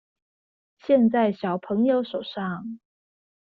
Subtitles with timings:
[0.79, 2.79] 現在小朋友手上